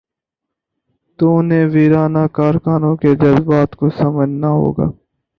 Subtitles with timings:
[1.19, 4.89] تو انہیں دیرینہ کارکنوں کے جذبات کو سمجھنا ہو گا۔